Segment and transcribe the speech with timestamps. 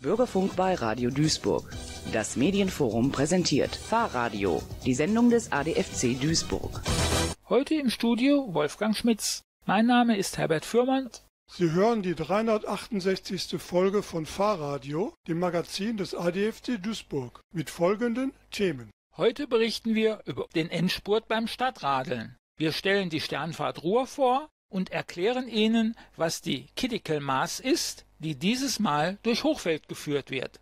[0.00, 1.70] Bürgerfunk bei Radio Duisburg.
[2.10, 6.80] Das Medienforum präsentiert Fahrradio, die Sendung des ADFC Duisburg.
[7.50, 9.42] Heute im Studio Wolfgang Schmitz.
[9.66, 11.10] Mein Name ist Herbert Fürmann.
[11.52, 13.60] Sie hören die 368.
[13.60, 18.90] Folge von Fahrradio, dem Magazin des ADFC Duisburg, mit folgenden Themen.
[19.18, 22.36] Heute berichten wir über den Endspurt beim Stadtradeln.
[22.56, 28.36] Wir stellen die Sternfahrt Ruhr vor und erklären Ihnen, was die Critical Mass ist, die
[28.36, 30.60] dieses Mal durch Hochfeld geführt wird.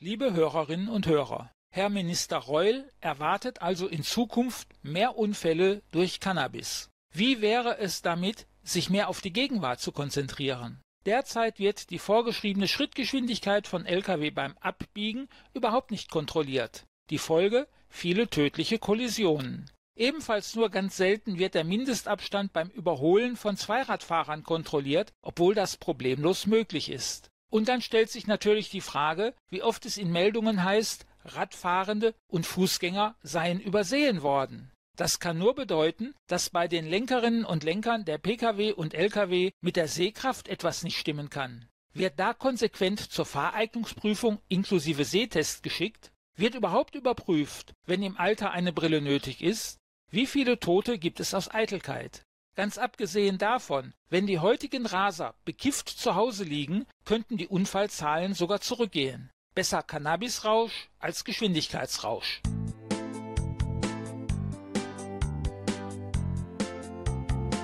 [0.00, 6.90] Liebe Hörerinnen und Hörer, Herr Minister Reul erwartet also in Zukunft mehr Unfälle durch Cannabis.
[7.12, 10.80] Wie wäre es damit, sich mehr auf die Gegenwart zu konzentrieren?
[11.06, 16.86] Derzeit wird die vorgeschriebene Schrittgeschwindigkeit von Lkw beim Abbiegen überhaupt nicht kontrolliert.
[17.10, 19.70] Die Folge viele tödliche Kollisionen.
[19.96, 26.46] Ebenfalls nur ganz selten wird der Mindestabstand beim Überholen von Zweiradfahrern kontrolliert, obwohl das problemlos
[26.46, 27.30] möglich ist.
[27.50, 32.46] Und dann stellt sich natürlich die Frage, wie oft es in Meldungen heißt, Radfahrende und
[32.46, 34.72] Fußgänger seien übersehen worden.
[34.96, 39.76] Das kann nur bedeuten, dass bei den Lenkerinnen und Lenkern der Pkw und Lkw mit
[39.76, 41.68] der Sehkraft etwas nicht stimmen kann.
[41.92, 46.10] Wird da konsequent zur Fahreignungsprüfung inklusive Sehtest geschickt?
[46.36, 49.78] Wird überhaupt überprüft, wenn im Alter eine Brille nötig ist?
[50.10, 52.24] Wie viele Tote gibt es aus Eitelkeit?
[52.56, 58.60] Ganz abgesehen davon, wenn die heutigen Raser bekifft zu Hause liegen, könnten die Unfallzahlen sogar
[58.60, 59.30] zurückgehen.
[59.54, 62.42] Besser Cannabisrausch als Geschwindigkeitsrausch.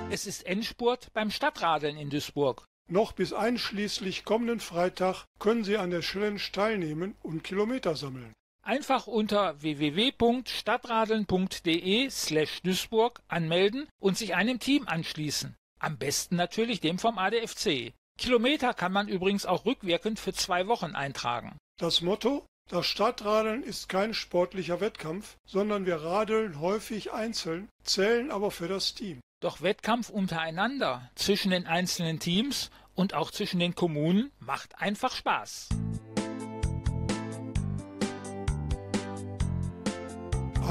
[0.09, 2.65] Es ist Endspurt beim Stadtradeln in Duisburg.
[2.87, 8.33] Noch bis einschließlich kommenden Freitag können Sie an der Challenge teilnehmen und Kilometer sammeln.
[8.63, 15.57] Einfach unter www.stadtradeln.de slash Duisburg anmelden und sich einem Team anschließen.
[15.79, 17.91] Am besten natürlich dem vom ADFC.
[18.19, 21.57] Kilometer kann man übrigens auch rückwirkend für zwei Wochen eintragen.
[21.79, 22.45] Das Motto?
[22.69, 28.93] Das Stadtradeln ist kein sportlicher Wettkampf, sondern wir radeln häufig einzeln, zählen aber für das
[28.93, 29.21] Team.
[29.41, 35.69] Doch Wettkampf untereinander, zwischen den einzelnen Teams und auch zwischen den Kommunen macht einfach Spaß.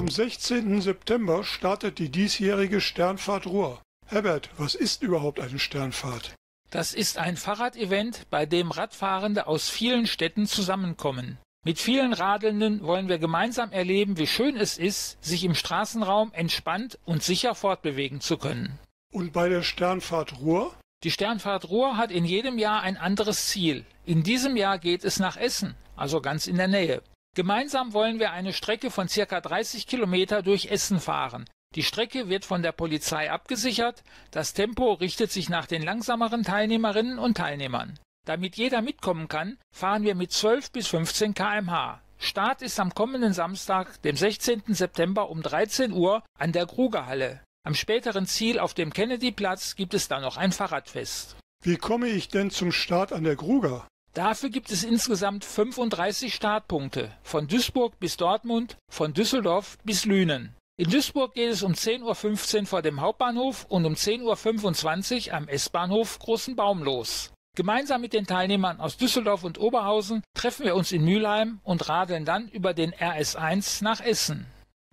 [0.00, 0.80] Am 16.
[0.80, 3.82] September startet die diesjährige Sternfahrt Ruhr.
[4.06, 6.34] Herbert, was ist überhaupt eine Sternfahrt?
[6.70, 11.36] Das ist ein Fahrradevent, bei dem Radfahrende aus vielen Städten zusammenkommen.
[11.66, 16.98] Mit vielen Radelnden wollen wir gemeinsam erleben, wie schön es ist, sich im Straßenraum entspannt
[17.04, 18.78] und sicher fortbewegen zu können.
[19.12, 20.74] Und bei der Sternfahrt Ruhr?
[21.04, 23.84] Die Sternfahrt Ruhr hat in jedem Jahr ein anderes Ziel.
[24.06, 27.02] In diesem Jahr geht es nach Essen, also ganz in der Nähe.
[27.36, 31.48] Gemeinsam wollen wir eine Strecke von circa 30 Kilometer durch Essen fahren.
[31.76, 34.02] Die Strecke wird von der Polizei abgesichert,
[34.32, 37.98] das Tempo richtet sich nach den langsameren Teilnehmerinnen und Teilnehmern.
[38.26, 42.00] Damit jeder mitkommen kann, fahren wir mit 12 bis 15 kmh.
[42.18, 44.62] Start ist am kommenden Samstag, dem 16.
[44.68, 47.40] September um 13 Uhr an der Krugerhalle.
[47.62, 51.36] Am späteren Ziel auf dem Kennedyplatz gibt es dann noch ein Fahrradfest.
[51.62, 53.86] Wie komme ich denn zum Start an der Gruger?
[54.14, 60.56] Dafür gibt es insgesamt 35 Startpunkte, von Duisburg bis Dortmund, von Düsseldorf bis Lünen.
[60.76, 65.46] In Duisburg geht es um 10.15 Uhr vor dem Hauptbahnhof und um 10.25 Uhr am
[65.46, 67.30] S-Bahnhof Großen Baum los.
[67.56, 72.24] Gemeinsam mit den Teilnehmern aus Düsseldorf und Oberhausen treffen wir uns in Mülheim und radeln
[72.24, 74.46] dann über den RS1 nach Essen.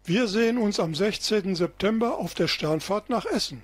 [0.03, 1.55] Wir sehen uns am 16.
[1.55, 3.63] September auf der Sternfahrt nach Essen.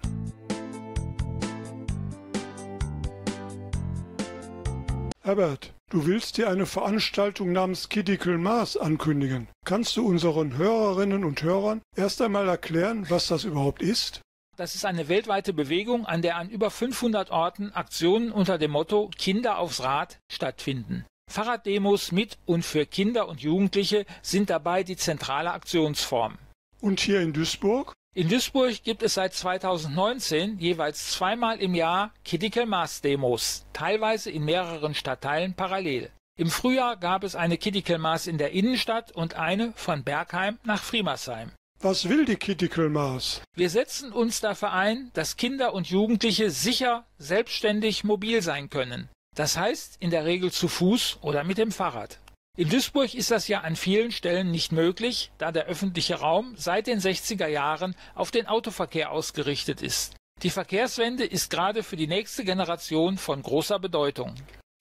[5.26, 9.48] Herbert, du willst dir eine Veranstaltung namens Critical Mass ankündigen.
[9.66, 14.20] Kannst du unseren Hörerinnen und Hörern erst einmal erklären, was das überhaupt ist?
[14.58, 19.10] Das ist eine weltweite Bewegung, an der an über 500 Orten Aktionen unter dem Motto
[19.18, 21.06] Kinder aufs Rad stattfinden.
[21.32, 26.38] Fahrraddemos mit und für Kinder und Jugendliche sind dabei die zentrale Aktionsform.
[26.82, 27.94] Und hier in Duisburg?
[28.16, 34.46] In Duisburg gibt es seit 2019 jeweils zweimal im Jahr Critical Mass Demos, teilweise in
[34.46, 36.12] mehreren Stadtteilen parallel.
[36.38, 40.84] Im Frühjahr gab es eine Critical Mass in der Innenstadt und eine von Bergheim nach
[40.84, 41.54] Friemersheim.
[41.82, 43.42] Was will die Critical Mass?
[43.56, 49.10] Wir setzen uns dafür ein, dass Kinder und Jugendliche sicher, selbstständig mobil sein können.
[49.36, 52.20] Das heißt in der Regel zu Fuß oder mit dem Fahrrad.
[52.56, 56.86] In Duisburg ist das ja an vielen Stellen nicht möglich, da der öffentliche Raum seit
[56.86, 60.16] den 60er Jahren auf den Autoverkehr ausgerichtet ist.
[60.44, 64.36] Die Verkehrswende ist gerade für die nächste Generation von großer Bedeutung.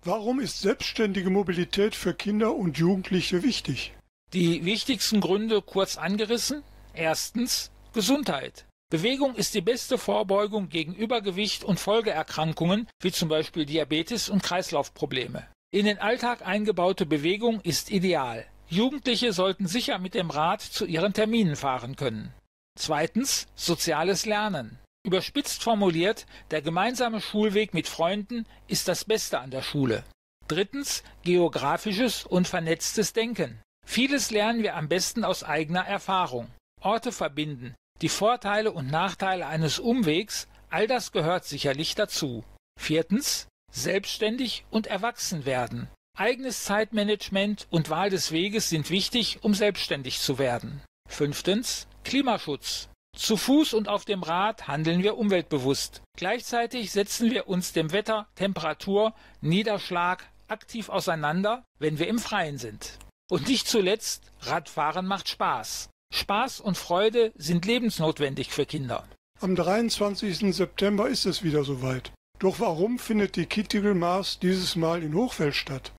[0.05, 3.95] Warum ist selbstständige Mobilität für Kinder und Jugendliche wichtig?
[4.35, 6.63] Die wichtigsten Gründe kurz angerissen.
[6.93, 8.67] Erstens Gesundheit.
[8.91, 15.47] Bewegung ist die beste Vorbeugung gegen Übergewicht und Folgeerkrankungen wie zum Beispiel Diabetes und Kreislaufprobleme.
[15.75, 18.45] In den Alltag eingebaute Bewegung ist ideal.
[18.69, 22.35] Jugendliche sollten sicher mit dem Rad zu ihren Terminen fahren können.
[22.79, 24.79] Zweitens soziales Lernen.
[25.05, 30.05] Überspitzt formuliert, der gemeinsame Schulweg mit Freunden ist das Beste an der Schule.
[30.47, 33.63] Drittens geografisches und vernetztes Denken.
[33.87, 36.49] Vieles lernen wir am besten aus eigener Erfahrung.
[36.83, 42.45] Orte verbinden, die Vorteile und Nachteile eines Umwegs, all das gehört sicherlich dazu.
[42.79, 45.89] Viertens, selbstständig und erwachsen werden.
[46.17, 50.83] Eigenes Zeitmanagement und Wahl des Weges sind wichtig, um selbstständig zu werden.
[51.09, 52.89] Fünftens, Klimaschutz.
[53.17, 56.03] Zu Fuß und auf dem Rad handeln wir umweltbewusst.
[56.17, 62.99] Gleichzeitig setzen wir uns dem Wetter, Temperatur, Niederschlag aktiv auseinander, wenn wir im Freien sind.
[63.31, 65.89] Und nicht zuletzt, Radfahren macht Spaß.
[66.13, 69.09] Spaß und Freude sind lebensnotwendig für Kinder.
[69.41, 70.55] Am 23.
[70.55, 72.13] September ist es wieder soweit.
[72.43, 75.93] Doch warum findet die Kittigel Mars dieses Mal in Hochfeld statt?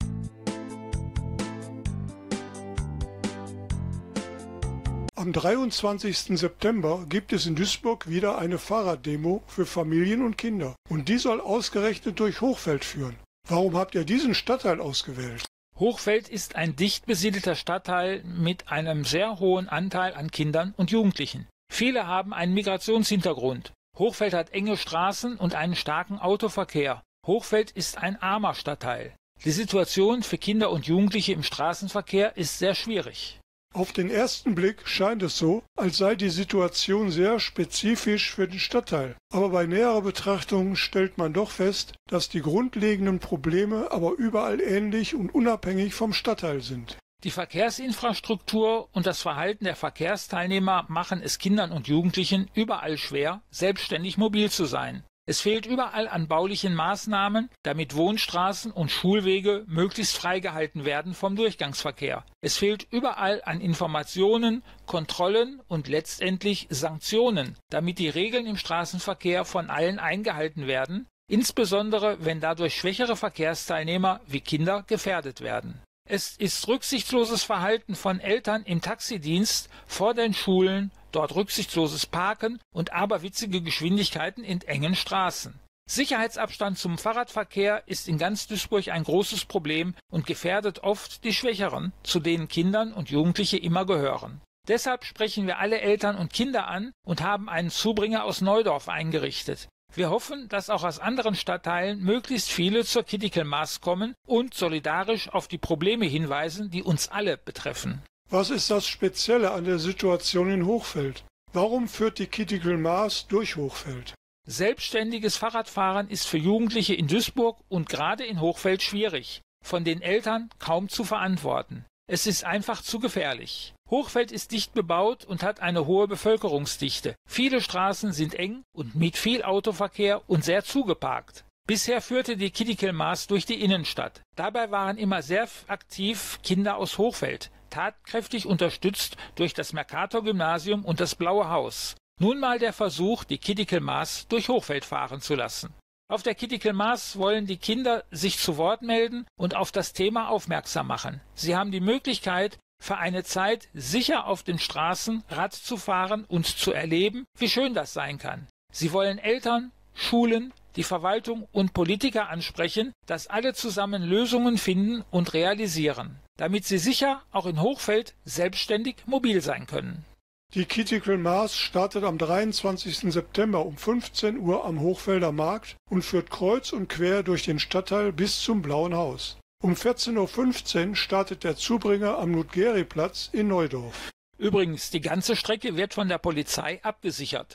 [5.14, 6.38] Am 23.
[6.38, 10.76] September gibt es in Duisburg wieder eine Fahrraddemo für Familien und Kinder.
[10.90, 13.16] Und die soll ausgerechnet durch Hochfeld führen.
[13.48, 15.46] Warum habt ihr diesen Stadtteil ausgewählt?
[15.78, 21.46] Hochfeld ist ein dicht besiedelter Stadtteil mit einem sehr hohen Anteil an Kindern und Jugendlichen.
[21.72, 23.72] Viele haben einen Migrationshintergrund.
[23.96, 27.02] Hochfeld hat enge Straßen und einen starken Autoverkehr.
[27.26, 29.14] Hochfeld ist ein armer Stadtteil.
[29.44, 33.40] Die Situation für Kinder und Jugendliche im Straßenverkehr ist sehr schwierig.
[33.74, 38.60] Auf den ersten Blick scheint es so, als sei die Situation sehr spezifisch für den
[38.60, 39.16] Stadtteil.
[39.32, 45.16] Aber bei näherer Betrachtung stellt man doch fest, dass die grundlegenden Probleme aber überall ähnlich
[45.16, 46.98] und unabhängig vom Stadtteil sind.
[47.24, 54.18] Die Verkehrsinfrastruktur und das Verhalten der Verkehrsteilnehmer machen es Kindern und Jugendlichen überall schwer, selbstständig
[54.18, 55.04] mobil zu sein.
[55.26, 62.26] Es fehlt überall an baulichen Maßnahmen, damit Wohnstraßen und Schulwege möglichst freigehalten werden vom Durchgangsverkehr.
[62.42, 69.70] Es fehlt überall an Informationen, Kontrollen und letztendlich Sanktionen, damit die Regeln im Straßenverkehr von
[69.70, 75.80] allen eingehalten werden, insbesondere wenn dadurch schwächere Verkehrsteilnehmer wie Kinder gefährdet werden.
[76.06, 82.92] Es ist rücksichtsloses Verhalten von Eltern im Taxidienst vor den Schulen, dort rücksichtsloses Parken und
[82.92, 85.58] aberwitzige Geschwindigkeiten in engen Straßen.
[85.90, 91.94] Sicherheitsabstand zum Fahrradverkehr ist in ganz Duisburg ein großes Problem und gefährdet oft die Schwächeren,
[92.02, 94.42] zu denen Kindern und Jugendliche immer gehören.
[94.68, 99.68] Deshalb sprechen wir alle Eltern und Kinder an und haben einen Zubringer aus Neudorf eingerichtet.
[99.96, 105.28] Wir hoffen, dass auch aus anderen Stadtteilen möglichst viele zur Critical Mass kommen und solidarisch
[105.28, 108.02] auf die Probleme hinweisen, die uns alle betreffen.
[108.28, 111.24] Was ist das Spezielle an der Situation in Hochfeld?
[111.52, 114.14] Warum führt die Critical Mass durch Hochfeld?
[114.46, 120.50] Selbstständiges Fahrradfahren ist für Jugendliche in Duisburg und gerade in Hochfeld schwierig, von den Eltern
[120.58, 121.84] kaum zu verantworten.
[122.06, 123.72] Es ist einfach zu gefährlich.
[123.94, 127.14] Hochfeld ist dicht bebaut und hat eine hohe Bevölkerungsdichte.
[127.28, 131.44] Viele Straßen sind eng und mit viel Autoverkehr und sehr zugeparkt.
[131.68, 134.20] Bisher führte die Kittikelmaß durch die Innenstadt.
[134.34, 141.14] Dabei waren immer sehr aktiv Kinder aus Hochfeld, tatkräftig unterstützt durch das Mercator-Gymnasium und das
[141.14, 141.94] Blaue Haus.
[142.18, 145.72] Nun mal der Versuch, die Kittikelmaß durch Hochfeld fahren zu lassen.
[146.10, 150.30] Auf der Critical Mass wollen die Kinder sich zu Wort melden und auf das Thema
[150.30, 151.20] aufmerksam machen.
[151.34, 156.46] Sie haben die Möglichkeit, für eine Zeit sicher auf den Straßen Rad zu fahren und
[156.46, 158.46] zu erleben, wie schön das sein kann.
[158.72, 165.32] Sie wollen Eltern, Schulen, die Verwaltung und Politiker ansprechen, dass alle zusammen Lösungen finden und
[165.32, 170.04] realisieren, damit sie sicher auch in Hochfeld selbstständig mobil sein können.
[170.52, 173.12] Die Critical Mass startet am 23.
[173.12, 178.12] September um 15 Uhr am Hochfelder Markt und führt kreuz und quer durch den Stadtteil
[178.12, 179.38] bis zum Blauen Haus.
[179.64, 184.10] Um 14.15 Uhr startet der Zubringer am Ludgeri-Platz in Neudorf.
[184.36, 187.54] Übrigens, die ganze Strecke wird von der Polizei abgesichert.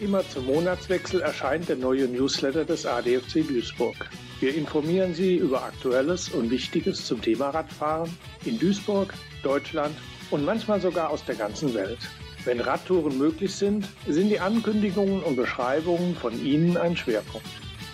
[0.00, 4.08] Immer zum Monatswechsel erscheint der neue Newsletter des ADFC Duisburg.
[4.40, 9.12] Wir informieren Sie über Aktuelles und Wichtiges zum Thema Radfahren in Duisburg,
[9.42, 9.94] Deutschland
[10.30, 11.98] und manchmal sogar aus der ganzen Welt.
[12.44, 17.46] Wenn Radtouren möglich sind, sind die Ankündigungen und Beschreibungen von Ihnen ein Schwerpunkt.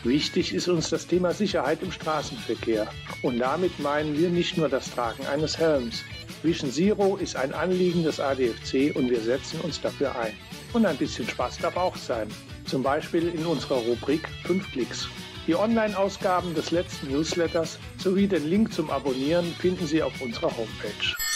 [0.05, 2.88] Wichtig ist uns das Thema Sicherheit im Straßenverkehr
[3.23, 6.02] und damit meinen wir nicht nur das Tragen eines Helms.
[6.43, 10.33] Vision Zero ist ein Anliegen des ADFC und wir setzen uns dafür ein.
[10.73, 12.28] Und ein bisschen Spaß darf auch sein,
[12.64, 15.09] zum Beispiel in unserer Rubrik 5 Klicks.
[15.47, 21.28] Die Online-Ausgaben des letzten Newsletters sowie den Link zum Abonnieren finden Sie auf unserer Homepage.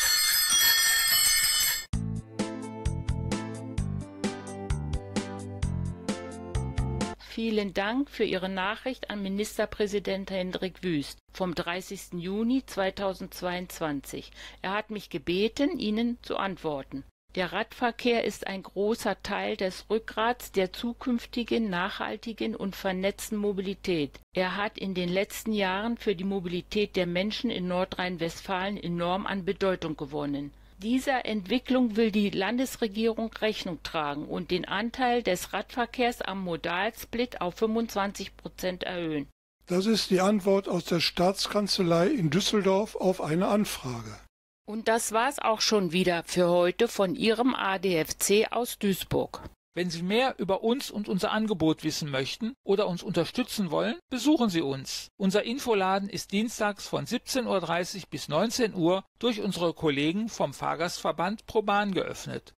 [7.52, 12.14] Vielen Dank für Ihre Nachricht an Ministerpräsident Hendrik Wüst vom 30.
[12.14, 14.30] Juni 2022.
[14.62, 17.04] Er hat mich gebeten, Ihnen zu antworten.
[17.34, 24.18] Der Radverkehr ist ein großer Teil des Rückgrats der zukünftigen, nachhaltigen und vernetzten Mobilität.
[24.34, 29.44] Er hat in den letzten Jahren für die Mobilität der Menschen in Nordrhein-Westfalen enorm an
[29.44, 30.54] Bedeutung gewonnen.
[30.82, 37.54] Dieser Entwicklung will die Landesregierung Rechnung tragen und den Anteil des Radverkehrs am Modalsplit auf
[37.54, 39.28] 25 Prozent erhöhen.
[39.66, 44.18] Das ist die Antwort aus der Staatskanzlei in Düsseldorf auf eine Anfrage.
[44.66, 49.40] Und das war's auch schon wieder für heute von Ihrem ADFC aus Duisburg.
[49.74, 54.50] Wenn Sie mehr über uns und unser Angebot wissen möchten oder uns unterstützen wollen, besuchen
[54.50, 55.08] Sie uns.
[55.16, 61.46] Unser Infoladen ist dienstags von 17.30 Uhr bis 19 Uhr durch unsere Kollegen vom Fahrgastverband
[61.46, 62.52] ProBahn geöffnet.